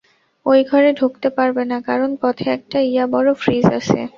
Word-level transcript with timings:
ঐ 0.45 0.53
ঘরে 0.69 0.89
ঢুকতে 0.99 1.27
পারবে 1.37 1.63
না, 1.71 1.77
কারণ 1.87 2.09
পথে 2.21 2.45
একটা 2.57 2.77
ইয়া 2.87 3.05
বড়ো 3.13 3.33
ফ্রিজ 3.41 3.65
আছে। 3.79 3.99